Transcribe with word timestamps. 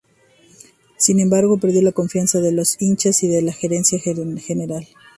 Sin 0.97 1.19
embargo, 1.19 1.59
perdió 1.59 1.83
la 1.83 1.91
confianza 1.91 2.39
de 2.41 2.51
los 2.51 2.75
hinchas 2.81 3.21
y 3.21 3.27
de 3.27 3.43
la 3.43 3.53
gerencia 3.53 3.99
general. 3.99 4.87